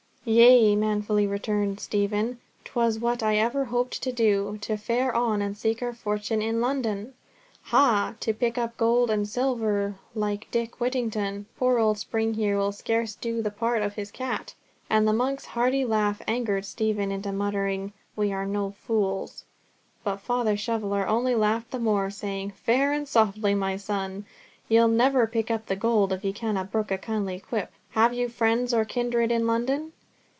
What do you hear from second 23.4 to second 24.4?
my son,